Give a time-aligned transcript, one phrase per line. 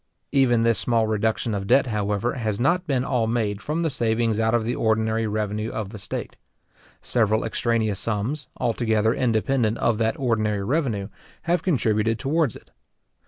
[0.31, 4.39] Even this small reduction of debt, however, has not been all made from the savings
[4.39, 6.37] out of the ordinary revenue of the state.
[7.03, 11.09] Several extraneous sums, altogether independent of that ordinary revenue,
[11.43, 12.71] have contributed towards it.